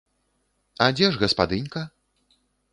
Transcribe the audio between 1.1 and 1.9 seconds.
ж гаспадынька?